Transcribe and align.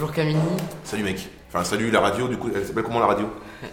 Bonjour 0.00 0.14
Camille. 0.14 0.36
Salut 0.84 1.02
mec. 1.02 1.28
Enfin 1.48 1.64
salut 1.64 1.90
la 1.90 1.98
radio, 1.98 2.28
du 2.28 2.36
coup, 2.36 2.48
elle 2.54 2.64
s'appelle 2.64 2.84
comment 2.84 3.00
la 3.00 3.06
radio? 3.06 3.28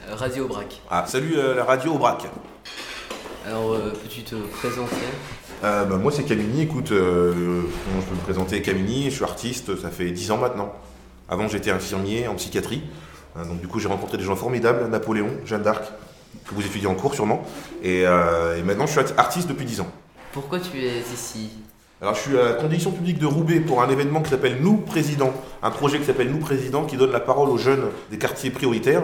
Radio 0.09 0.47
Brac. 0.47 0.81
Ah, 0.89 1.05
salut 1.05 1.37
euh, 1.37 1.53
la 1.53 1.63
radio 1.63 1.93
au 1.93 1.97
brac. 1.99 2.23
Alors, 3.45 3.73
euh, 3.73 3.91
peux-tu 3.91 4.23
te 4.23 4.33
présenter? 4.33 4.95
Euh, 5.63 5.85
bah, 5.85 5.97
moi 5.97 6.11
c'est 6.11 6.23
Camini, 6.23 6.63
écoute, 6.63 6.91
euh, 6.91 7.61
comment 7.61 8.01
je 8.01 8.07
peux 8.07 8.15
me 8.15 8.21
présenter? 8.21 8.63
Camini, 8.63 9.11
je 9.11 9.17
suis 9.17 9.23
artiste, 9.23 9.79
ça 9.79 9.91
fait 9.91 10.09
10 10.09 10.31
ans 10.31 10.37
maintenant. 10.37 10.73
Avant 11.29 11.47
j'étais 11.47 11.69
infirmier 11.69 12.27
en 12.27 12.33
psychiatrie, 12.33 12.81
donc 13.35 13.61
du 13.61 13.67
coup 13.67 13.79
j'ai 13.79 13.87
rencontré 13.87 14.17
des 14.17 14.23
gens 14.23 14.35
formidables, 14.35 14.89
Napoléon, 14.89 15.29
Jeanne 15.45 15.61
d'Arc, 15.61 15.83
que 16.47 16.55
vous 16.55 16.65
étudiez 16.65 16.87
en 16.87 16.95
cours 16.95 17.13
sûrement, 17.13 17.43
et, 17.83 18.01
euh, 18.07 18.57
et 18.57 18.63
maintenant 18.63 18.87
je 18.87 18.99
suis 18.99 19.11
artiste 19.15 19.47
depuis 19.47 19.65
10 19.65 19.81
ans. 19.81 19.91
Pourquoi 20.33 20.59
tu 20.59 20.75
es 20.79 21.01
ici? 21.13 21.51
Alors 22.01 22.13
je 22.13 22.19
suis 22.19 22.37
à 22.37 22.43
la 22.43 22.53
condition 22.55 22.91
publique 22.91 23.19
de 23.19 23.25
Roubaix 23.25 23.61
pour 23.61 23.81
un 23.81 23.89
événement 23.89 24.21
qui 24.21 24.29
s'appelle 24.29 24.57
Nous 24.59 24.75
Président, 24.75 25.31
un 25.63 25.71
projet 25.71 25.97
qui 25.97 26.03
s'appelle 26.03 26.29
Nous 26.29 26.39
Président 26.39 26.83
qui 26.83 26.97
donne 26.97 27.13
la 27.13 27.21
parole 27.21 27.47
aux 27.47 27.57
jeunes 27.57 27.85
des 28.11 28.17
quartiers 28.17 28.49
prioritaires. 28.49 29.03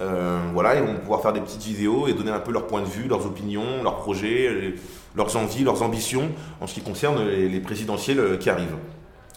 Euh, 0.00 0.38
voilà, 0.54 0.76
ils 0.76 0.82
vont 0.82 0.96
pouvoir 0.96 1.20
faire 1.20 1.34
des 1.34 1.40
petites 1.42 1.62
vidéos 1.62 2.08
et 2.08 2.14
donner 2.14 2.30
un 2.30 2.40
peu 2.40 2.50
leur 2.50 2.66
point 2.66 2.80
de 2.80 2.86
vue, 2.86 3.08
leurs 3.08 3.26
opinions, 3.26 3.82
leurs 3.82 3.96
projets, 3.96 4.74
leurs 5.14 5.36
envies, 5.36 5.64
leurs 5.64 5.82
ambitions 5.82 6.30
en 6.62 6.66
ce 6.66 6.72
qui 6.72 6.80
concerne 6.80 7.28
les, 7.28 7.46
les 7.46 7.60
présidentielles 7.60 8.20
euh, 8.20 8.36
qui 8.38 8.48
arrivent. 8.48 8.78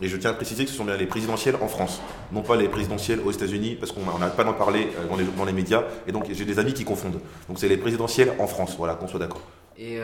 Et 0.02 0.08
je 0.08 0.16
tiens 0.16 0.30
à 0.30 0.34
préciser 0.34 0.64
que 0.64 0.72
ce 0.72 0.78
sont 0.78 0.86
bien 0.86 0.96
les 0.96 1.06
présidentielles 1.06 1.58
en 1.62 1.68
France, 1.68 2.02
non 2.32 2.42
pas 2.42 2.56
les 2.56 2.70
présidentielles 2.70 3.20
aux 3.26 3.32
États-Unis, 3.32 3.76
parce 3.78 3.92
qu'on 3.92 4.18
n'arrête 4.18 4.38
pas 4.38 4.46
d'en 4.46 4.54
parler 4.54 4.88
euh, 4.98 5.34
dans 5.38 5.44
les, 5.44 5.54
médias, 5.54 5.84
et 6.08 6.14
donc 6.14 6.28
j'ai 6.32 6.46
des 6.46 6.58
amis 6.58 6.74
qui 6.74 6.86
confondent. 6.86 7.20
Donc 7.50 7.60
c'est 7.60 7.68
les 7.68 7.78
présidentielles 7.78 8.32
en 8.40 8.48
France, 8.48 8.76
voilà, 8.78 8.96
qu'on 8.96 9.10
soit 9.10 9.20
d'accord. 9.20 9.42
Et 9.78 9.98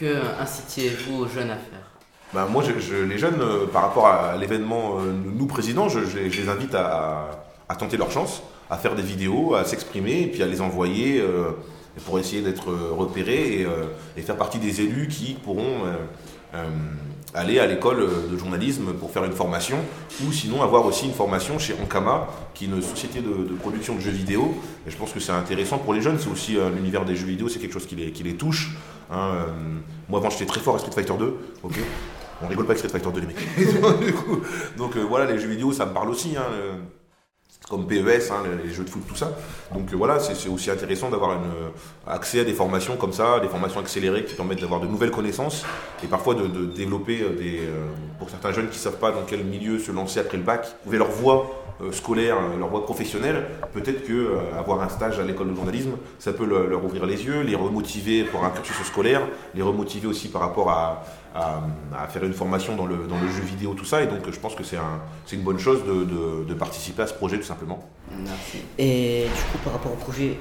que 0.00 0.40
incitiez-vous 0.40 1.22
aux 1.22 1.28
jeunes 1.28 1.50
à 1.50 1.56
faire? 1.56 1.87
Ben, 2.34 2.44
moi, 2.46 2.62
je, 2.62 2.94
les 3.04 3.16
jeunes, 3.16 3.40
euh, 3.40 3.66
par 3.66 3.82
rapport 3.82 4.06
à 4.06 4.36
l'événement 4.36 4.98
euh, 4.98 5.12
Nous 5.12 5.46
Présidents, 5.46 5.88
je, 5.88 6.00
les- 6.00 6.48
invite 6.48 6.74
à, 6.74 7.30
tenter 7.78 7.96
leur 7.96 8.10
chance, 8.10 8.42
à 8.68 8.76
faire 8.76 8.94
des 8.94 9.02
vidéos, 9.02 9.54
à 9.54 9.64
s'exprimer, 9.64 10.22
et 10.22 10.26
puis 10.26 10.42
à 10.42 10.46
les 10.46 10.60
envoyer 10.60 11.20
euh, 11.20 11.52
pour 12.04 12.18
essayer 12.18 12.42
d'être 12.42 12.68
repérés 12.92 13.66
et, 14.16 14.22
faire 14.22 14.36
partie 14.36 14.58
des 14.58 14.82
élus 14.82 15.08
qui 15.08 15.34
pourront 15.34 15.82
aller 17.34 17.58
à 17.58 17.66
l'école 17.66 18.08
de 18.30 18.36
journalisme 18.36 18.92
pour 18.94 19.10
faire 19.10 19.24
une 19.24 19.32
formation, 19.32 19.78
ou 20.24 20.32
sinon 20.32 20.62
avoir 20.62 20.86
aussi 20.86 21.06
une 21.06 21.12
formation 21.12 21.58
chez 21.58 21.74
Ankama, 21.82 22.28
qui 22.54 22.64
est 22.64 22.68
une 22.68 22.80
société 22.82 23.20
de, 23.20 23.52
production 23.56 23.96
de 23.96 24.00
jeux 24.00 24.12
vidéo. 24.12 24.54
Je 24.86 24.96
pense 24.96 25.12
que 25.12 25.18
c'est 25.18 25.32
intéressant 25.32 25.78
pour 25.78 25.92
les 25.92 26.00
jeunes, 26.00 26.18
c'est 26.20 26.30
aussi 26.30 26.56
l'univers 26.76 27.04
des 27.04 27.16
jeux 27.16 27.26
vidéo, 27.26 27.48
c'est 27.48 27.58
quelque 27.58 27.74
chose 27.74 27.86
qui 27.86 27.96
les, 27.96 28.34
touche. 28.34 28.76
hein, 29.10 29.32
moi 30.08 30.20
avant 30.20 30.30
j'étais 30.30 30.46
très 30.46 30.60
fort 30.60 30.76
à 30.76 30.78
Street 30.78 30.92
Fighter 30.92 31.14
2, 31.18 31.36
ok 31.64 31.78
on 32.42 32.46
rigole 32.46 32.66
pas 32.66 32.72
avec 32.72 32.78
Street 32.78 32.98
Fighter 32.98 33.10
2 33.12 33.20
les 33.20 33.26
mecs. 33.26 34.14
Coup, 34.24 34.40
donc 34.76 34.96
euh, 34.96 35.00
voilà, 35.00 35.30
les 35.30 35.38
jeux 35.38 35.48
vidéo 35.48 35.72
ça 35.72 35.86
me 35.86 35.92
parle 35.92 36.10
aussi. 36.10 36.36
hein, 36.36 36.44
comme 37.68 37.86
PES, 37.86 38.30
hein, 38.30 38.44
les, 38.64 38.72
jeux 38.72 38.84
de 38.84 38.88
foot, 38.88 39.02
tout 39.06 39.14
ça. 39.14 39.36
Donc 39.74 39.92
euh, 39.92 39.96
voilà, 39.96 40.18
c'est 40.20 40.48
aussi 40.48 40.70
intéressant 40.70 41.10
d'avoir 41.10 41.32
euh, 41.32 41.68
accès 42.06 42.40
à 42.40 42.44
des 42.44 42.54
formations 42.54 42.96
comme 42.96 43.12
ça, 43.12 43.40
des 43.40 43.48
formations 43.48 43.80
accélérées 43.80 44.24
qui 44.24 44.34
permettent 44.34 44.60
d'avoir 44.60 44.80
de 44.80 44.86
nouvelles 44.86 45.10
connaissances 45.10 45.66
et 46.02 46.06
parfois 46.06 46.34
de, 46.34 46.46
développer 46.64 47.18
des, 47.38 47.60
pour 48.18 48.30
certains 48.30 48.52
jeunes 48.52 48.70
qui 48.70 48.78
savent 48.78 48.98
pas 48.98 49.10
dans 49.10 49.22
quel 49.26 49.44
milieu 49.44 49.78
se 49.78 49.92
lancer 49.92 50.20
après 50.20 50.38
le 50.38 50.44
bac, 50.44 50.80
trouver 50.80 50.98
leur 50.98 51.10
voie 51.10 51.67
euh, 51.80 51.92
scolaire, 51.92 52.36
leur 52.58 52.68
voie 52.68 52.84
professionnelle, 52.84 53.46
peut-être 53.72 54.04
que 54.04 54.12
euh, 54.12 54.58
avoir 54.58 54.80
un 54.82 54.88
stage 54.88 55.18
à 55.20 55.24
l'école 55.24 55.50
de 55.50 55.54
journalisme, 55.54 55.92
ça 56.18 56.32
peut 56.32 56.44
le- 56.46 56.66
leur 56.68 56.84
ouvrir 56.84 57.06
les 57.06 57.24
yeux, 57.24 57.42
les 57.42 57.54
remotiver 57.54 58.24
pour 58.24 58.44
un 58.44 58.50
cursus 58.50 58.86
scolaire, 58.86 59.22
les 59.54 59.62
remotiver 59.62 60.06
aussi 60.08 60.28
par 60.28 60.42
rapport 60.42 60.70
à, 60.70 61.04
à, 61.34 62.06
faire 62.08 62.24
une 62.24 62.32
formation 62.32 62.74
dans 62.76 62.86
le, 62.86 62.96
dans 63.08 63.20
le 63.20 63.28
jeu 63.28 63.42
vidéo, 63.42 63.74
tout 63.74 63.84
ça. 63.84 64.02
Et 64.02 64.06
donc 64.06 64.28
je 64.30 64.38
pense 64.40 64.54
que 64.54 64.64
c'est 64.64 64.76
un, 64.76 65.00
une 65.32 65.42
bonne 65.42 65.58
chose 65.58 65.84
de- 65.84 66.44
de 66.44 66.54
participer 66.54 67.02
à 67.02 67.06
ce 67.06 67.14
projet 67.14 67.36
tout 67.38 67.44
simplement. 67.44 67.78
Merci. 68.10 68.58
Et 68.78 69.24
du 69.24 69.42
coup, 69.52 69.58
par 69.64 69.74
rapport 69.74 69.92
au 69.92 69.96
projet, 69.96 70.38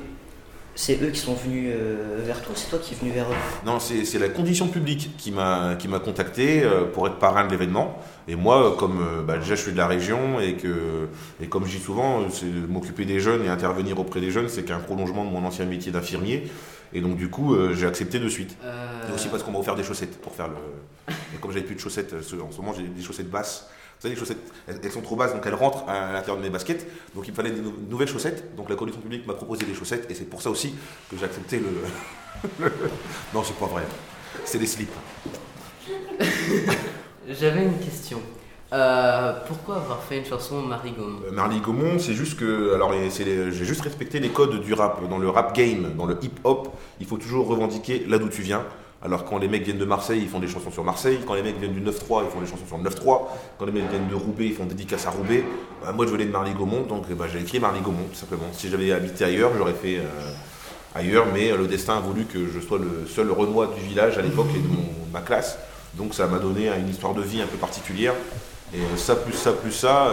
c'est 0.77 1.01
eux 1.01 1.09
qui 1.09 1.19
sont 1.19 1.33
venus 1.33 1.71
euh, 1.73 2.21
vers 2.23 2.39
toi, 2.41 2.53
c'est 2.55 2.69
toi 2.69 2.77
qui 2.77 2.93
es 2.93 2.97
venu 2.97 3.11
vers 3.11 3.25
eux 3.25 3.35
Non, 3.65 3.79
c'est 3.79 4.19
la 4.19 4.29
condition 4.29 4.67
publique 4.67 5.09
qui 5.17 5.31
m'a 5.31 5.75
contacté 6.05 6.63
euh, 6.63 6.85
pour 6.85 7.07
être 7.07 7.17
parrain 7.17 7.45
de 7.45 7.51
l'événement. 7.51 7.97
Et 8.27 8.35
moi, 8.35 8.63
euh, 8.63 8.75
comme 8.75 9.03
bah, 9.25 9.37
déjà 9.37 9.55
je 9.55 9.61
suis 9.63 9.71
de 9.71 9.77
la 9.77 9.87
région 9.87 10.39
et 10.39 10.53
que 10.53 11.09
et 11.41 11.47
comme 11.47 11.65
je 11.65 11.77
dis 11.77 11.83
souvent, 11.83 12.21
m'occuper 12.69 13.05
des 13.05 13.19
jeunes 13.19 13.43
et 13.43 13.49
intervenir 13.49 13.99
auprès 13.99 14.21
des 14.21 14.29
jeunes, 14.29 14.49
c'est 14.49 14.63
qu'un 14.63 14.79
prolongement 14.79 15.25
de 15.25 15.31
mon 15.31 15.43
ancien 15.45 15.65
métier 15.65 15.91
d'infirmier. 15.91 16.43
Et 16.93 17.01
donc 17.01 17.17
du 17.17 17.29
coup, 17.29 17.53
euh, 17.53 17.73
j'ai 17.73 17.85
accepté 17.85 18.19
de 18.19 18.29
suite. 18.29 18.55
Euh, 18.63 19.09
Et 19.09 19.13
aussi 19.13 19.27
parce 19.27 19.43
qu'on 19.43 19.51
m'a 19.51 19.59
offert 19.59 19.75
des 19.75 19.83
chaussettes 19.83 20.21
pour 20.21 20.33
faire 20.33 20.47
le. 20.47 20.55
Et 21.35 21.37
comme 21.41 21.51
j'avais 21.51 21.65
plus 21.65 21.75
de 21.75 21.79
chaussettes, 21.79 22.13
en 22.13 22.51
ce 22.51 22.57
moment 22.57 22.73
j'ai 22.77 22.83
des 22.83 23.01
chaussettes 23.01 23.29
basses. 23.29 23.69
Vous 23.99 24.03
savez, 24.03 24.13
les 24.13 24.19
chaussettes, 24.19 24.37
elles, 24.67 24.79
elles 24.83 24.91
sont 24.91 25.01
trop 25.01 25.15
basses, 25.15 25.33
donc 25.33 25.43
elles 25.45 25.55
rentrent 25.55 25.87
à 25.89 26.11
l'intérieur 26.13 26.37
de 26.37 26.43
mes 26.43 26.49
baskets. 26.51 26.85
Donc 27.15 27.27
il 27.27 27.31
me 27.31 27.35
fallait 27.35 27.49
des 27.51 27.61
nou- 27.61 27.73
nouvelles 27.89 28.07
chaussettes. 28.07 28.55
Donc 28.55 28.69
la 28.69 28.75
condition 28.75 29.01
publique 29.01 29.25
m'a 29.25 29.33
proposé 29.33 29.65
des 29.65 29.73
chaussettes, 29.73 30.05
et 30.09 30.13
c'est 30.13 30.25
pour 30.29 30.41
ça 30.41 30.49
aussi 30.51 30.75
que 31.09 31.17
j'ai 31.17 31.25
accepté 31.25 31.59
le. 31.59 31.65
le- 32.65 32.71
Non, 33.33 33.43
c'est 33.43 33.55
pas 33.57 33.65
vrai. 33.65 33.83
C'est 34.45 34.59
des 34.59 34.67
slips. 34.67 34.91
J'avais 37.29 37.63
une 37.63 37.77
question. 37.79 38.19
Euh, 38.73 39.33
pourquoi 39.47 39.77
avoir 39.77 40.03
fait 40.03 40.17
une 40.19 40.25
chanson 40.25 40.61
Marie 40.61 40.91
Gaumont? 40.91 41.19
Euh, 41.27 41.31
Marly 41.31 41.59
Gaumont, 41.61 41.99
c'est 41.99 42.13
juste 42.13 42.37
que. 42.37 42.73
Alors, 42.75 42.91
j'ai 42.93 43.51
juste 43.65 43.81
respecté 43.81 44.19
les 44.19 44.29
codes 44.29 44.61
du 44.61 44.73
rap. 44.73 45.07
Dans 45.09 45.17
le 45.17 45.29
rap 45.29 45.55
game, 45.55 45.93
dans 45.97 46.05
le 46.05 46.17
hip-hop, 46.21 46.69
il 46.99 47.05
faut 47.07 47.17
toujours 47.17 47.47
revendiquer 47.47 48.05
là 48.07 48.17
d'où 48.17 48.27
tu 48.29 48.41
viens. 48.41 48.63
Alors, 49.03 49.25
quand 49.25 49.37
les 49.37 49.47
mecs 49.47 49.63
viennent 49.63 49.77
de 49.77 49.85
Marseille, 49.85 50.21
ils 50.23 50.27
font 50.27 50.39
des 50.39 50.47
chansons 50.47 50.71
sur 50.71 50.83
Marseille. 50.83 51.19
Quand 51.25 51.35
les 51.35 51.43
mecs 51.43 51.59
viennent 51.59 51.73
du 51.73 51.81
9-3, 51.81 52.23
ils 52.25 52.31
font 52.31 52.41
des 52.41 52.47
chansons 52.47 52.65
sur 52.67 52.77
le 52.77 52.83
9-3. 52.83 53.21
Quand 53.59 53.65
les 53.65 53.71
mecs 53.71 53.89
viennent 53.89 54.07
de 54.07 54.15
Roubaix, 54.15 54.47
ils 54.47 54.55
font 54.55 54.65
dédicace 54.65 55.05
à 55.05 55.11
Roubaix. 55.11 55.43
Bah, 55.83 55.91
moi, 55.91 56.07
je 56.07 56.11
venais 56.11 56.25
de 56.25 56.31
Marly 56.31 56.53
Gaumont, 56.53 56.81
donc 56.81 57.03
eh 57.09 57.13
ben, 57.13 57.25
j'ai 57.31 57.39
écrit 57.39 57.59
Marly 57.59 57.81
Gaumont, 57.81 58.05
tout 58.09 58.15
simplement. 58.15 58.47
Si 58.53 58.69
j'avais 58.69 58.91
habité 58.91 59.23
ailleurs, 59.23 59.51
j'aurais 59.55 59.73
fait 59.73 59.97
euh, 59.97 60.31
ailleurs, 60.95 61.27
mais 61.31 61.51
euh, 61.51 61.57
le 61.57 61.67
destin 61.67 61.97
a 61.97 61.99
voulu 61.99 62.25
que 62.25 62.47
je 62.47 62.59
sois 62.59 62.79
le 62.79 63.05
seul 63.07 63.29
Renoir 63.31 63.69
du 63.69 63.81
village 63.81 64.17
à 64.17 64.23
l'époque 64.23 64.47
et 64.55 64.59
de 64.59 65.13
ma 65.13 65.21
classe. 65.21 65.59
Donc, 65.93 66.15
ça 66.15 66.25
m'a 66.25 66.39
donné 66.39 66.67
une 66.67 66.89
histoire 66.89 67.13
de 67.13 67.21
vie 67.21 67.41
un 67.41 67.47
peu 67.47 67.57
particulière. 67.57 68.13
Et 68.73 68.77
euh, 68.77 68.97
ça, 68.97 69.15
plus 69.15 69.33
ça, 69.33 69.53
plus 69.53 69.71
ça. 69.71 70.11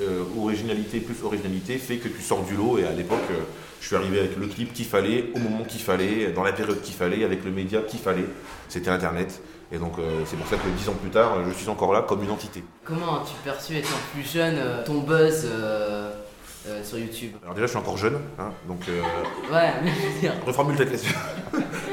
Euh, 0.00 0.22
originalité 0.38 1.00
plus 1.00 1.16
originalité 1.24 1.78
fait 1.78 1.96
que 1.96 2.08
tu 2.08 2.22
sors 2.22 2.42
du 2.44 2.54
lot. 2.56 2.78
Et 2.78 2.84
à 2.86 2.92
l'époque 2.92 3.18
euh, 3.30 3.40
je 3.80 3.86
suis 3.88 3.96
arrivé 3.96 4.18
avec 4.20 4.36
le 4.36 4.46
clip 4.46 4.72
qu'il 4.72 4.84
fallait 4.86 5.26
au 5.34 5.38
moment 5.38 5.64
qu'il 5.64 5.80
fallait 5.80 6.32
dans 6.32 6.42
la 6.42 6.52
période 6.52 6.80
qu'il 6.82 6.94
fallait 6.94 7.24
avec 7.24 7.44
le 7.44 7.50
média 7.50 7.80
qu'il 7.82 8.00
fallait. 8.00 8.26
C'était 8.68 8.90
internet. 8.90 9.40
Et 9.72 9.78
donc 9.78 9.98
euh, 9.98 10.22
c'est 10.26 10.36
pour 10.36 10.46
ça 10.46 10.56
que 10.56 10.68
dix 10.78 10.88
ans 10.88 10.94
plus 11.00 11.10
tard 11.10 11.38
je 11.48 11.52
suis 11.54 11.68
encore 11.68 11.92
là 11.92 12.02
comme 12.02 12.22
une 12.22 12.30
entité. 12.30 12.62
Comment 12.84 13.22
as-tu 13.22 13.34
perçu 13.44 13.76
étant 13.76 13.88
plus 14.14 14.22
jeune 14.30 14.58
ton 14.84 15.00
buzz 15.00 15.46
sur 16.82 16.98
YouTube? 16.98 17.32
Alors 17.42 17.54
déjà 17.54 17.66
je 17.66 17.70
suis 17.70 17.78
encore 17.78 17.96
jeune 17.96 18.18
hein, 18.38 18.50
donc 18.68 18.80
euh, 18.88 19.00
Ouais, 19.52 19.72
mais 19.84 19.90
je 20.02 20.14
veux 20.14 20.20
dire. 20.20 20.32
reformule 20.46 20.76
ta 20.76 20.84
question 20.86 21.12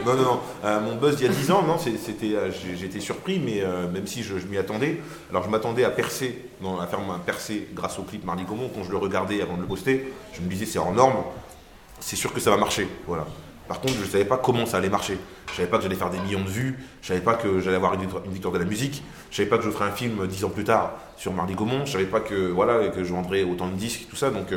non 0.05 0.15
non 0.15 0.23
non 0.23 0.39
Euh, 0.63 0.79
mon 0.79 0.95
buzz 0.95 1.15
il 1.19 1.25
y 1.25 1.29
a 1.29 1.33
10 1.33 1.51
ans 1.51 1.63
non 1.63 1.77
c'était 1.77 2.35
euh, 2.35 2.49
été 2.83 2.99
surpris 2.99 3.39
mais 3.39 3.61
euh, 3.61 3.89
même 3.91 4.07
si 4.07 4.23
je, 4.23 4.35
m'y 4.49 4.57
attendais 4.57 5.01
alors 5.29 5.43
je 5.43 5.49
m'attendais 5.49 5.83
à 5.83 5.89
percer 5.89 6.49
non, 6.61 6.79
à 6.79 6.87
faire 6.87 6.99
un 6.99 7.19
percer 7.19 7.67
grâce 7.73 7.99
au 7.99 8.03
clip 8.03 8.25
Mardi 8.25 8.43
Gaumont 8.43 8.69
quand 8.73 8.83
je 8.83 8.91
le 8.91 8.97
regardais 8.97 9.41
avant 9.41 9.55
de 9.55 9.61
le 9.61 9.67
poster 9.67 10.13
je 10.33 10.41
me 10.41 10.47
disais 10.47 10.65
c'est 10.65 10.79
hors 10.79 10.93
norme 10.93 11.23
c'est 12.03 12.15
sûr 12.15 12.33
que 12.33 12.39
ça 12.39 12.51
va 12.51 12.57
marcher. 12.57 12.87
Voilà. 13.07 13.25
Par 13.67 13.79
contre, 13.79 13.93
je 13.93 14.01
ne 14.01 14.09
savais 14.09 14.25
pas 14.25 14.37
comment 14.37 14.65
ça 14.65 14.77
allait 14.77 14.89
marcher. 14.89 15.17
Je 15.49 15.55
savais 15.55 15.69
pas 15.69 15.77
que 15.77 15.83
j'allais 15.83 15.95
faire 15.95 16.09
des 16.09 16.19
millions 16.19 16.43
de 16.43 16.49
vues. 16.49 16.77
Je 17.01 17.07
savais 17.07 17.21
pas 17.21 17.35
que 17.35 17.61
j'allais 17.61 17.77
avoir 17.77 17.93
une 17.93 18.01
victoire, 18.31 18.53
de 18.53 18.59
la 18.59 18.65
musique. 18.65 19.03
Je 19.31 19.37
savais 19.37 19.47
pas 19.47 19.57
que 19.57 19.63
je 19.63 19.69
ferais 19.69 19.85
un 19.85 19.91
film 19.91 20.27
dix 20.27 20.43
ans 20.43 20.49
plus 20.49 20.65
tard 20.65 20.93
sur 21.15 21.31
Marly 21.31 21.55
Gaumont. 21.55 21.85
Je 21.85 21.93
savais 21.93 22.05
pas 22.05 22.19
que 22.19 22.51
voilà 22.51 22.89
que 22.89 23.03
je 23.03 23.13
vendrais 23.13 23.43
autant 23.43 23.67
de 23.67 23.75
disques, 23.75 24.07
tout 24.09 24.17
ça. 24.17 24.31
Donc, 24.31 24.53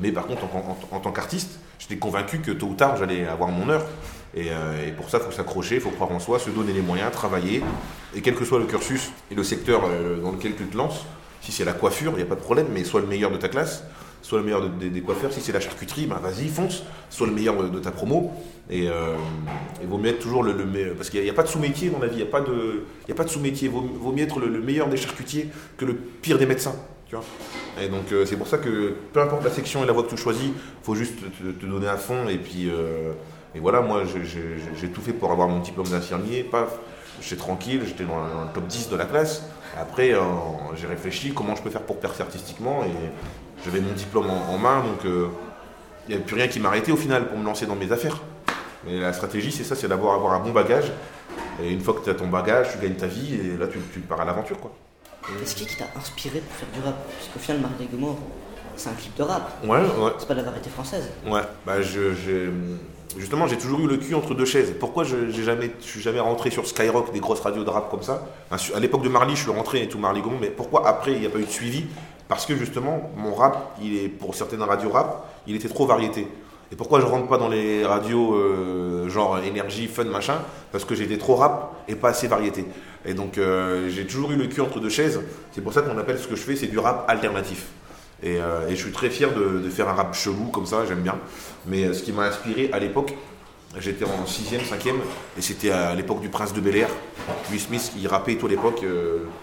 mais 0.00 0.12
par 0.12 0.26
contre, 0.26 0.44
en, 0.92 1.00
tant 1.00 1.12
qu'artiste, 1.12 1.58
j'étais 1.78 1.96
convaincu 1.96 2.38
que 2.38 2.50
tôt 2.50 2.66
ou 2.66 2.74
tard, 2.74 2.96
j'allais 2.96 3.26
avoir 3.26 3.50
mon 3.50 3.68
heure. 3.68 3.84
Et, 4.34 4.48
euh, 4.50 4.92
pour 4.96 5.08
ça, 5.10 5.18
il 5.18 5.24
faut 5.24 5.32
s'accrocher, 5.32 5.76
il 5.76 5.80
faut 5.80 5.90
croire 5.90 6.12
en 6.12 6.20
soi, 6.20 6.38
se 6.38 6.50
donner 6.50 6.72
les 6.72 6.82
moyens, 6.82 7.10
travailler. 7.10 7.62
Et 8.14 8.20
quel 8.20 8.34
que 8.34 8.44
soit 8.44 8.58
le 8.58 8.66
cursus 8.66 9.10
et 9.30 9.34
le 9.34 9.42
secteur 9.42 9.82
euh, 9.86 10.20
dans 10.20 10.32
lequel 10.32 10.54
tu 10.54 10.64
te 10.64 10.76
lances, 10.76 11.06
si 11.40 11.52
c'est 11.52 11.64
la 11.64 11.72
coiffure, 11.72 12.12
il 12.12 12.16
n'y 12.16 12.22
a 12.22 12.26
pas 12.26 12.34
de 12.34 12.40
problème, 12.40 12.66
mais 12.72 12.84
sois 12.84 13.00
le 13.00 13.06
meilleur 13.06 13.30
de 13.30 13.36
ta 13.36 13.48
classe, 13.48 13.84
sois 14.22 14.38
le 14.38 14.44
meilleur 14.44 14.68
de- 14.68 14.88
des- 14.88 15.00
coiffeurs. 15.00 15.32
Si 15.32 15.40
c'est 15.40 15.52
la 15.52 15.60
charcuterie, 15.60 16.06
ben 16.06 16.16
vas-y, 16.16 16.48
fonce, 16.48 16.82
sois 17.10 17.26
le 17.26 17.32
meilleur 17.32 17.70
de, 17.70 17.78
ta 17.78 17.90
promo. 17.90 18.32
Et 18.70 18.88
euh, 18.88 19.16
vaut 19.86 19.96
mieux 19.98 20.10
être 20.10 20.18
toujours 20.18 20.42
le, 20.42 20.52
le 20.52 20.66
meilleur. 20.66 20.94
Parce 20.94 21.08
qu'il 21.08 21.22
n'y 21.22 21.30
a, 21.30 21.34
pas 21.34 21.44
de 21.44 21.48
sous-métier 21.48 21.88
dans 21.88 21.98
la 21.98 22.08
vie, 22.08 22.16
il 22.16 22.22
n'y 22.22 22.22
a 22.22 22.26
pas 22.26 22.40
de, 22.42 22.84
de 23.08 23.28
sous-métier. 23.28 23.68
Il 23.68 23.74
vaut, 23.74 23.80
vaut 23.80 24.12
mieux 24.12 24.24
être 24.24 24.40
le, 24.40 24.48
le 24.48 24.60
meilleur 24.60 24.88
des 24.88 24.98
charcutiers 24.98 25.48
que 25.76 25.84
le 25.84 25.94
pire 25.94 26.38
des 26.38 26.46
médecins. 26.46 26.74
Tu 27.08 27.14
vois 27.16 27.24
et 27.80 27.88
donc 27.88 28.12
euh, 28.12 28.24
c'est 28.26 28.36
pour 28.36 28.46
ça 28.46 28.58
que 28.58 28.94
peu 29.12 29.20
importe 29.20 29.44
la 29.44 29.50
section 29.50 29.82
et 29.82 29.86
la 29.86 29.92
voie 29.92 30.02
que 30.02 30.10
tu 30.10 30.16
choisis, 30.16 30.50
faut 30.82 30.94
juste 30.94 31.14
te, 31.60 31.66
donner 31.66 31.88
à 31.88 31.96
fond. 31.96 32.28
Et 32.28 32.38
puis 32.38 32.68
euh, 32.70 33.12
et 33.54 33.60
voilà, 33.60 33.80
moi 33.80 34.02
j'ai- 34.04 34.88
tout 34.88 35.00
fait 35.00 35.12
pour 35.12 35.30
avoir 35.32 35.48
mon 35.48 35.60
diplôme 35.60 35.88
d'infirmier. 35.88 36.42
Paf, 36.44 36.78
j'étais 37.20 37.36
tranquille, 37.36 37.82
j'étais 37.86 38.04
dans, 38.04 38.18
le 38.18 38.52
top 38.52 38.66
10 38.66 38.88
de 38.90 38.96
la 38.96 39.04
classe. 39.04 39.44
Après, 39.78 40.12
euh, 40.12 40.20
j'ai 40.76 40.86
réfléchi 40.86 41.32
comment 41.32 41.54
je 41.54 41.62
peux 41.62 41.70
faire 41.70 41.82
pour 41.82 41.98
percer 41.98 42.22
artistiquement 42.22 42.84
et 42.84 43.64
j'avais 43.64 43.80
mon 43.80 43.92
diplôme 43.92 44.28
en, 44.30 44.58
main, 44.58 44.80
donc 44.82 45.00
il 45.04 46.08
n'y 46.08 46.14
avait 46.14 46.24
plus 46.24 46.36
rien 46.36 46.48
qui 46.48 46.60
m'arrêtait 46.60 46.92
au 46.92 46.96
final 46.96 47.28
pour 47.28 47.38
me 47.38 47.44
lancer 47.44 47.66
dans 47.66 47.74
mes 47.74 47.90
affaires. 47.92 48.20
Mais 48.86 48.98
la 49.00 49.12
stratégie, 49.12 49.50
c'est 49.52 49.64
ça, 49.64 49.74
c'est 49.74 49.88
d'abord 49.88 50.14
avoir 50.14 50.34
un 50.34 50.40
bon 50.40 50.52
bagage. 50.52 50.92
Et 51.62 51.72
une 51.72 51.80
fois 51.80 51.94
que 51.94 52.04
tu 52.04 52.10
as 52.10 52.14
ton 52.14 52.28
bagage, 52.28 52.68
tu 52.72 52.78
gagnes 52.78 52.94
ta 52.94 53.08
vie 53.08 53.34
et 53.34 53.56
là 53.56 53.66
tu, 53.66 53.78
tu 53.92 54.00
pars 54.00 54.20
à 54.20 54.24
l'aventure. 54.24 54.60
quoi. 54.60 54.72
Qu'est-ce 55.38 55.54
qui 55.54 55.66
t'a 55.76 55.86
inspiré 55.96 56.40
pour 56.40 56.56
faire 56.56 56.68
du 56.74 56.80
rap? 56.86 56.96
Parce 56.96 57.28
qu'au 57.32 57.38
final, 57.38 57.60
Marie 57.60 57.86
Gomorre, 57.92 58.16
c'est 58.76 58.88
un 58.88 58.94
clip 58.94 59.16
de 59.16 59.22
rap. 59.22 59.64
Ouais, 59.64 59.80
ouais. 59.80 60.12
C'est 60.18 60.28
pas 60.28 60.34
de 60.34 60.40
la 60.40 60.46
variété 60.46 60.70
française. 60.70 61.10
Ouais, 61.26 61.42
bah 61.66 61.82
je, 61.82 62.50
justement, 63.16 63.46
j'ai 63.46 63.58
toujours 63.58 63.80
eu 63.80 63.86
le 63.86 63.96
cul 63.96 64.14
entre 64.14 64.34
deux 64.34 64.44
chaises. 64.44 64.72
Pourquoi 64.78 65.04
je 65.04 65.30
j'ai 65.30 65.42
jamais, 65.42 65.70
je 65.80 65.86
suis 65.86 66.00
jamais 66.00 66.20
rentré 66.20 66.50
sur 66.50 66.66
Skyrock, 66.66 67.12
des 67.12 67.20
grosses 67.20 67.40
radios 67.40 67.64
de 67.64 67.70
rap 67.70 67.90
comme 67.90 68.02
ça? 68.02 68.26
À 68.50 68.80
l'époque 68.80 69.02
de 69.02 69.08
Marley, 69.08 69.34
je 69.36 69.42
suis 69.42 69.50
rentré 69.50 69.82
et 69.82 69.88
tout 69.88 69.98
Marley 69.98 70.20
Gaumont, 70.20 70.38
mais 70.40 70.50
pourquoi 70.50 70.86
après 70.88 71.12
il 71.12 71.20
n'y 71.20 71.26
a 71.26 71.30
pas 71.30 71.38
eu 71.38 71.44
de 71.44 71.50
suivi? 71.50 71.84
Parce 72.28 72.46
que 72.46 72.56
justement, 72.56 73.10
mon 73.16 73.34
rap, 73.34 73.76
il 73.82 73.96
est 73.96 74.08
pour 74.08 74.34
certaines 74.34 74.62
radios 74.62 74.90
rap, 74.90 75.26
il 75.46 75.56
était 75.56 75.68
trop 75.68 75.86
variété. 75.86 76.28
Et 76.70 76.76
pourquoi 76.76 77.00
je 77.00 77.06
rentre 77.06 77.28
pas 77.28 77.38
dans 77.38 77.48
les 77.48 77.84
radios 77.84 78.34
euh, 78.34 79.08
genre 79.08 79.38
énergie, 79.38 79.86
fun, 79.86 80.04
machin? 80.04 80.38
Parce 80.70 80.84
que 80.84 80.94
j'étais 80.94 81.16
trop 81.16 81.36
rap 81.36 81.82
et 81.88 81.94
pas 81.94 82.10
assez 82.10 82.28
variété. 82.28 82.66
Et 83.06 83.14
donc 83.14 83.38
euh, 83.38 83.88
j'ai 83.88 84.06
toujours 84.06 84.32
eu 84.32 84.36
le 84.36 84.46
cul 84.48 84.60
entre 84.60 84.78
deux 84.78 84.90
chaises. 84.90 85.20
C'est 85.52 85.62
pour 85.62 85.72
ça 85.72 85.80
qu'on 85.80 85.96
appelle 85.96 86.18
ce 86.18 86.28
que 86.28 86.36
je 86.36 86.42
fais, 86.42 86.56
c'est 86.56 86.66
du 86.66 86.78
rap 86.78 87.06
alternatif. 87.08 87.68
Et, 88.22 88.38
euh, 88.38 88.68
je 88.68 88.74
suis 88.74 88.92
très 88.92 89.08
fier 89.08 89.32
de, 89.32 89.70
faire 89.70 89.88
un 89.88 89.94
rap 89.94 90.14
chelou 90.14 90.50
comme 90.52 90.66
ça, 90.66 90.84
j'aime 90.86 91.00
bien. 91.00 91.16
Mais 91.66 91.92
ce 91.94 92.02
qui 92.02 92.12
m'a 92.12 92.24
inspiré 92.24 92.68
à 92.72 92.78
l'époque, 92.78 93.14
j'étais 93.78 94.04
en 94.04 94.24
6ème, 94.26 94.60
5ème, 94.60 94.96
et 95.38 95.42
c'était 95.42 95.70
à 95.70 95.94
l'époque 95.94 96.20
du 96.20 96.28
Prince 96.28 96.52
de 96.52 96.60
Bel 96.60 96.76
Air. 96.76 96.88
Will 97.50 97.60
Smith, 97.60 97.92
il 97.96 98.08
rappait 98.08 98.34
tout 98.34 98.46
à 98.46 98.50
l'époque. 98.50 98.84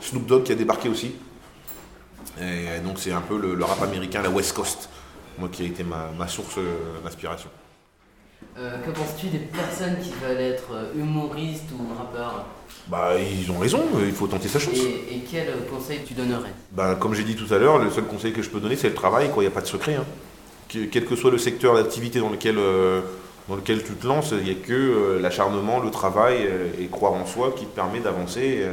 Snoop 0.02 0.26
Dogg 0.28 0.44
qui 0.44 0.52
a 0.52 0.56
débarqué 0.56 0.90
aussi. 0.90 1.16
Et 2.40 2.80
donc 2.84 3.00
c'est 3.00 3.14
un 3.14 3.22
peu 3.22 3.40
le 3.40 3.64
rap 3.64 3.82
américain, 3.82 4.22
la 4.22 4.30
West 4.30 4.54
Coast, 4.54 4.90
moi 5.38 5.50
qui 5.52 5.64
a 5.64 5.66
été 5.66 5.84
ma, 5.84 6.10
ma 6.18 6.28
source 6.28 6.58
euh, 6.58 7.02
d'inspiration. 7.04 7.50
Euh, 8.58 8.78
que 8.80 8.92
penses-tu 8.92 9.28
des 9.28 9.40
personnes 9.40 9.98
qui 10.02 10.12
veulent 10.24 10.40
être 10.42 10.70
euh, 10.74 10.94
humoristes 10.96 11.70
ou 11.74 11.94
rappeurs? 11.98 12.46
Bah 12.88 13.12
ils 13.20 13.50
ont 13.52 13.58
raison, 13.60 13.82
il 14.06 14.12
faut 14.14 14.28
tenter 14.28 14.48
sa 14.48 14.60
chance. 14.60 14.76
et, 14.76 15.16
et 15.16 15.20
quel 15.30 15.48
conseil 15.70 16.02
tu 16.06 16.14
donnerais? 16.14 16.52
Bah, 16.72 16.96
comme 17.00 17.14
j'ai 17.16 17.24
dit 17.24 17.36
tout 17.36 17.52
à 17.54 17.58
l'heure, 17.58 17.80
le 17.80 17.90
seul 17.90 18.06
conseil 18.06 18.32
que 18.32 18.42
je 18.42 18.50
peux 18.50 18.60
donner, 18.60 18.76
c'est 18.76 18.90
le 18.90 18.94
travail. 18.96 19.30
quoi. 19.32 19.44
Il 19.44 19.48
n'y 19.48 19.52
a 19.52 19.56
pas 19.56 19.62
de 19.62 19.68
secret. 19.68 19.96
hein. 19.96 20.06
Que- 20.70 20.86
quel 20.86 21.06
que 21.06 21.16
soit 21.16 21.32
le 21.32 21.38
secteur 21.38 21.76
d'activité 21.76 22.20
dans 22.20 22.30
lequel, 22.30 22.58
euh, 22.58 23.02
dans 23.50 23.56
lequel 23.56 23.84
tu 23.84 23.94
te 23.94 24.06
lances, 24.08 24.32
il 24.32 24.44
n'y 24.44 24.52
a 24.52 24.56
que 24.56 24.74
euh, 24.74 25.20
l'acharnement, 25.20 25.80
le 25.80 25.92
travail 25.92 26.48
et 26.80 26.88
croire 26.88 27.14
en 27.14 27.26
soi 27.26 27.54
qui 27.58 27.66
te 27.66 27.76
permet 27.76 28.00
d'avancer. 28.00 28.64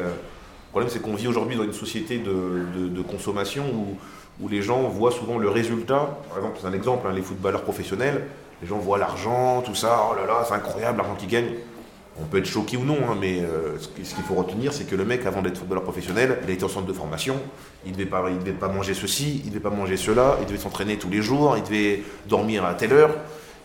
Le 0.72 0.80
problème, 0.80 0.90
c'est 0.90 1.02
qu'on 1.02 1.14
vit 1.14 1.28
aujourd'hui 1.28 1.56
dans 1.56 1.64
une 1.64 1.74
société 1.74 2.16
de, 2.16 2.88
de- 2.88 3.02
consommation 3.02 3.62
où, 3.74 3.98
où 4.42 4.48
les 4.48 4.62
gens 4.62 4.84
voient 4.88 5.10
souvent 5.12 5.36
le 5.36 5.50
résultat. 5.50 6.18
Par 6.30 6.38
exemple, 6.38 6.56
c'est 6.62 6.66
un 6.66 6.72
exemple, 6.72 7.06
hein, 7.06 7.12
les 7.14 7.20
footballeurs 7.20 7.60
professionnels, 7.60 8.24
les 8.62 8.66
gens 8.66 8.78
voient 8.78 8.96
l'argent, 8.96 9.60
tout 9.60 9.74
ça, 9.74 10.08
oh 10.10 10.14
là 10.14 10.26
là, 10.26 10.46
c'est 10.48 10.54
incroyable 10.54 10.96
l'argent 10.96 11.14
qu'ils 11.14 11.28
gagnent. 11.28 11.52
On 12.18 12.24
peut 12.24 12.38
être 12.38 12.46
choqué 12.46 12.78
ou 12.78 12.84
non, 12.84 12.96
hein, 13.06 13.18
mais 13.20 13.40
euh, 13.40 13.78
ce 13.78 13.88
qui- 13.88 14.06
ce 14.06 14.14
qu'il 14.14 14.24
faut 14.24 14.32
retenir, 14.34 14.72
c'est 14.72 14.84
que 14.84 14.94
le 14.96 15.04
mec, 15.04 15.26
avant 15.26 15.42
d'être 15.42 15.58
footballeur 15.58 15.82
professionnel, 15.84 16.38
il 16.44 16.48
a 16.50 16.54
été 16.54 16.64
en 16.64 16.68
centre 16.68 16.86
de 16.86 16.92
formation, 16.94 17.36
il 17.84 17.92
devait 17.92 18.06
pas, 18.06 18.22
devait 18.30 18.52
pas 18.52 18.68
manger 18.68 18.94
ceci, 18.94 19.42
il 19.44 19.50
devait 19.50 19.60
pas 19.60 19.68
manger 19.70 19.98
cela, 19.98 20.38
il 20.40 20.46
devait 20.46 20.58
s'entraîner 20.58 20.96
tous 20.96 21.10
les 21.10 21.20
jours, 21.20 21.54
il 21.58 21.64
devait 21.64 22.02
dormir 22.30 22.64
à 22.64 22.72
telle 22.72 22.94
heure. 22.94 23.14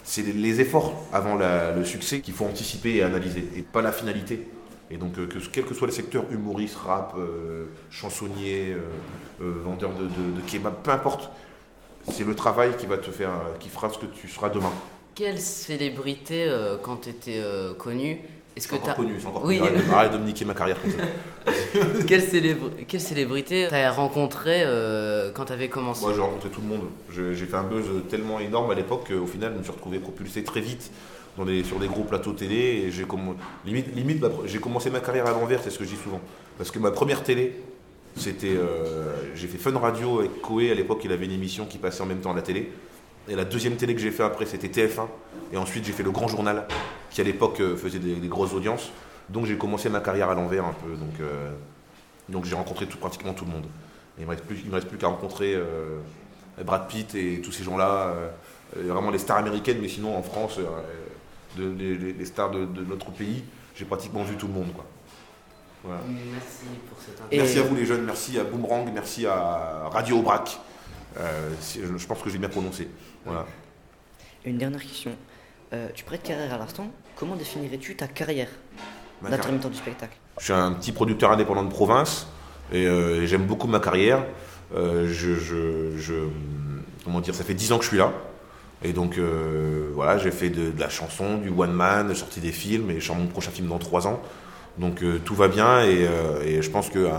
C'est 0.03 0.24
les- 0.25 0.60
efforts 0.60 0.94
avant 1.13 1.36
le 1.36 1.86
succès 1.86 2.19
qu'il 2.19 2.33
faut 2.33 2.45
anticiper 2.45 2.95
et 2.98 3.03
analyser, 3.03 3.48
et 3.56 3.62
pas 3.62 3.81
la 3.81 3.92
finalité. 3.94 4.45
Et 4.89 4.98
donc, 4.98 5.18
euh, 5.18 5.28
que, 5.28 5.38
quel 5.51 5.66
que 5.66 5.74
soit 5.74 5.88
le 5.88 5.94
secteur, 5.94 6.24
humoriste, 6.31 6.78
rap, 6.78 7.13
euh, 7.18 7.66
chansonnier, 7.89 8.72
euh, 8.74 8.80
euh, 9.42 9.54
vendeur 9.63 9.92
de, 9.94 10.04
de, 10.04 10.07
de 10.07 10.42
kebab, 10.48 10.75
peu 10.84 10.92
importe, 10.92 11.30
c'est 12.10 12.24
le 12.25 12.36
travail 12.36 12.72
qui 12.78 12.86
va 12.86 12.98
te 12.98 13.12
faire, 13.12 13.31
qui 13.60 13.68
fera 13.69 13.89
ce 13.89 13.98
que 14.00 14.06
tu 14.06 14.28
seras 14.30 14.50
demain. 14.50 14.72
Quelle 15.13 15.39
célébrité, 15.39 16.50
quand 16.84 16.98
tu 16.98 17.10
étais 17.10 17.42
connu, 17.78 18.22
est-ce 18.56 18.68
que 18.68 18.75
encore 18.75 18.95
connu, 18.95 19.16
c'est 19.19 19.28
encore 19.28 19.44
Oui. 19.45 19.60
connu. 19.60 19.78
Arrête, 19.94 20.13
de 20.13 20.18
me 20.18 20.25
niquer 20.25 20.45
ma 20.45 20.54
carrière 20.54 20.78
comme 20.81 20.92
ça. 20.92 20.98
quelle, 22.07 22.22
célébr- 22.22 22.86
quelle 22.88 23.01
célébrité 23.01 23.68
t'as 23.69 23.92
rencontré 23.92 24.63
euh, 24.66 25.31
quand 25.34 25.45
t'avais 25.45 25.69
commencé 25.69 26.06
Moi, 26.06 26.13
j'ai 26.16 26.22
rencontré 26.22 26.50
tout 26.50 26.62
le 26.62 26.68
monde. 26.68 26.88
J'ai 27.12 27.45
fait 27.45 27.56
un 27.56 27.63
buzz 27.63 27.86
tellement 28.10 28.39
énorme 28.39 28.72
à 28.72 28.75
l'époque 28.75 29.07
qu'au 29.10 29.28
final, 29.28 29.51
je 29.54 29.57
me 29.60 29.63
suis 29.63 29.72
retrouvé 29.72 30.00
propulsé 30.00 30.44
très 30.44 30.62
vite 30.62 30.92
sur 31.63 31.80
des 31.80 31.88
gros 31.88 32.04
plateaux 32.04 32.34
télé. 32.34 32.84
Et 32.86 32.92
j'ai 32.92 33.06
limite, 33.66 34.25
j'ai 34.45 34.60
commencé 34.60 34.89
ma 34.89 35.00
carrière 35.00 35.28
à 35.28 35.31
l'envers, 35.31 35.62
c'est 35.63 35.69
ce 35.69 35.78
que 35.78 35.86
je 35.86 35.92
dis 35.92 36.01
souvent. 36.01 36.22
Parce 36.57 36.72
que 36.72 36.80
ma 36.80 36.92
première 36.92 37.24
télé, 37.24 37.54
c'était. 38.16 38.56
euh, 38.56 39.13
j'ai 39.36 39.48
fait 39.48 39.57
Fun 39.57 39.78
Radio 39.78 40.19
avec 40.19 40.42
Koé. 40.42 40.72
À 40.72 40.75
l'époque, 40.75 41.01
il 41.04 41.12
avait 41.12 41.25
une 41.25 41.31
émission 41.31 41.66
qui 41.66 41.78
passait 41.78 42.01
en 42.01 42.07
même 42.07 42.19
temps 42.19 42.31
à 42.31 42.36
la 42.36 42.42
télé. 42.42 42.72
Et 43.30 43.36
la 43.36 43.45
deuxième 43.45 43.75
télé 43.75 43.94
que 43.94 44.01
j'ai 44.01 44.12
fait 44.12 44.24
après, 44.24 44.45
c'était 44.45 44.68
TF1. 44.68 45.06
Et 45.54 45.57
ensuite, 45.57 45.86
j'ai 45.86 45.92
fait 45.92 46.04
le 46.04 46.12
Grand 46.12 46.28
Journal, 46.28 46.66
qui 47.12 47.22
à 47.22 47.24
l'époque 47.24 47.60
euh, 47.60 47.75
faisait 47.75 48.00
des, 48.00 48.28
grosses 48.28 48.54
audiences. 48.54 48.92
Donc, 49.30 49.45
j'ai 49.45 49.57
commencé 49.57 49.89
ma 49.89 50.00
carrière 50.00 50.30
à 50.30 50.36
l'envers 50.36 50.66
un 50.66 50.74
peu. 50.74 50.95
Donc, 50.95 51.19
euh, 51.22 51.51
j'ai 52.45 52.56
rencontré 52.56 52.88
tout, 52.88 52.98
pratiquement 52.98 53.34
tout 53.34 53.45
le 53.45 53.51
monde. 53.51 53.66
Il 54.18 54.25
me 54.25 54.31
reste 54.31 54.45
plus, 54.45 54.60
il 54.63 54.69
me 54.69 54.75
reste 54.75 54.88
plus 54.88 54.98
qu'à 54.98 55.07
rencontrer 55.07 55.56
Brad 56.66 56.88
Pitt 56.88 57.13
et 57.13 57.39
tous 57.39 57.51
ces 57.51 57.63
gens-là, 57.63 58.16
vraiment 58.75 59.12
les 59.12 59.19
stars 59.19 59.38
américaines, 59.38 59.78
mais 59.80 59.88
sinon 59.88 60.18
en 60.18 60.24
France, 60.24 60.60
de- 61.56 61.70
les, 62.18 62.26
stars 62.26 62.52
de, 62.52 62.66
de 62.66 62.84
notre 62.84 63.12
pays, 63.12 63.44
j'ai 63.76 63.86
pratiquement 63.86 64.24
vu 64.24 64.36
tout 64.36 64.48
le 64.48 64.54
monde. 64.54 64.74
Quoi. 64.74 64.86
Voilà. 65.84 66.02
Merci 66.08 66.66
pour 66.90 66.98
cette 67.00 67.20
Et- 67.32 67.38
Merci 67.38 67.60
à 67.60 67.64
vous 67.64 67.76
les 67.76 67.86
jeunes, 67.86 68.04
merci 68.04 68.38
à 68.40 68.44
Boomerang, 68.44 68.90
merci 68.94 69.26
à 69.26 69.88
Radio 69.92 70.18
Aubrac. 70.20 70.60
Euh, 71.18 71.50
je, 71.76 71.98
je 71.98 72.08
pense 72.08 72.22
que 72.22 72.30
j'ai 72.30 72.38
bien 72.38 72.50
prononcé. 72.50 72.90
Voilà. 73.26 73.46
Une 74.46 74.58
dernière 74.58 74.82
question. 74.82 75.12
Euh, 75.74 75.90
tu 75.94 76.04
prêtes 76.04 76.24
carrière 76.24 76.54
à 76.54 76.58
l'instant. 76.58 76.88
Comment 77.16 77.36
définirais-tu 77.36 77.96
ta 77.96 78.08
carrière 78.08 78.50
d'intermittent 79.22 79.68
du 79.70 79.78
spectacle? 79.78 80.16
Je 80.40 80.44
suis 80.46 80.54
un 80.54 80.74
petit 80.74 80.92
producteur 80.92 81.32
indépendant 81.32 81.64
de 81.64 81.70
province 81.72 82.28
et, 82.72 82.86
euh, 82.86 83.26
j'aime 83.26 83.46
beaucoup 83.46 83.68
ma 83.68 83.80
carrière. 83.80 84.24
Euh, 84.76 85.08
je, 85.12 85.36
je- 85.36 85.98
je- 85.98 86.28
comment 87.04 87.22
dire, 87.22 87.34
ça 87.34 87.44
fait 87.44 87.54
10 87.56 87.72
ans 87.72 87.78
que 87.78 87.84
je 87.84 87.90
suis 87.90 87.98
là. 87.98 88.12
Et 88.83 88.94
donc 88.94 89.18
euh, 89.18 89.89
voilà, 89.94 90.18
j'ai 90.18 90.31
fait 90.31 90.50
de, 90.50 90.71
de 90.71 90.79
la 90.79 90.89
chanson, 90.89 91.38
du 91.38 91.50
one 91.50 91.74
man, 91.74 92.07
j'ai 92.09 92.15
sorti 92.15 92.39
des 92.39 92.51
films 92.51 92.91
et 92.91 93.00
je 93.00 93.06
sors 93.07 93.15
mon 93.15 93.27
prochain 93.27 93.51
film 93.51 93.68
dans 93.68 93.79
3 93.79 94.07
ans. 94.07 94.21
Donc 94.77 95.01
euh, 95.01 95.19
tout 95.24 95.33
va 95.33 95.47
bien 95.47 95.83
et, 95.83 96.06
euh, 96.07 96.44
et 96.44 96.62
je 96.62 96.69
pense 96.69 96.89
que 96.89 97.00
euh, 97.00 97.09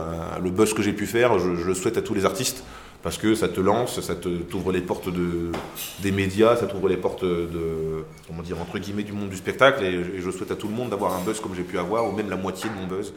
le 0.40 0.50
buzz 0.50 0.72
que 0.74 0.82
j'ai 0.82 0.92
pu 0.92 1.06
faire, 1.06 1.38
je, 1.38 1.56
je 1.56 1.66
le 1.66 1.74
souhaite 1.74 1.96
à 1.96 2.02
tous 2.02 2.14
les 2.14 2.24
artistes 2.24 2.62
parce 3.02 3.18
que 3.18 3.34
ça 3.34 3.48
te 3.48 3.60
lance, 3.60 4.00
ça 4.00 4.14
t'ouvre 4.14 4.72
les 4.72 4.80
portes 4.80 5.08
de, 5.08 5.50
des 6.00 6.12
médias, 6.12 6.56
ça 6.56 6.66
t'ouvre 6.66 6.88
les 6.88 6.96
portes 6.96 7.24
de 7.24 8.04
comment 8.26 8.42
dire 8.42 8.60
entre 8.60 8.78
guillemets 8.78 9.02
du 9.02 9.12
monde 9.12 9.28
du 9.28 9.36
spectacle 9.36 9.84
et, 9.84 9.94
et 9.94 10.20
je 10.20 10.30
souhaite 10.30 10.50
à 10.52 10.56
tout 10.56 10.68
le 10.68 10.74
monde 10.74 10.90
d'avoir 10.90 11.14
un 11.14 11.22
buzz 11.24 11.40
comme 11.40 11.54
j'ai 11.54 11.62
pu 11.62 11.78
avoir 11.78 12.06
ou 12.06 12.12
même 12.12 12.30
la 12.30 12.36
moitié 12.36 12.70
de 12.70 12.74
mon 12.74 12.86
buzz 12.86 13.12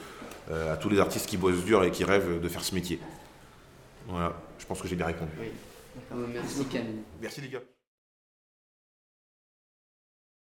euh, 0.49 0.73
à 0.73 0.77
tous 0.77 0.89
les 0.89 0.99
artistes 0.99 1.27
qui 1.27 1.37
bossent 1.37 1.63
dur 1.63 1.83
et 1.83 1.91
qui 1.91 2.03
rêvent 2.03 2.39
de 2.41 2.47
faire 2.49 2.63
ce 2.63 2.73
métier. 2.73 2.99
Voilà, 4.07 4.33
je 4.57 4.65
pense 4.65 4.81
que 4.81 4.87
j'ai 4.87 4.95
bien 4.95 5.05
répondu. 5.05 5.31
Oui. 5.39 5.51
Merci 6.33 6.65
Camille. 6.65 7.03
Merci 7.21 7.41
les 7.41 7.49
gars. 7.49 7.80